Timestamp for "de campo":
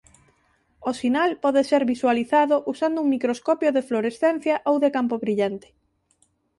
4.83-5.15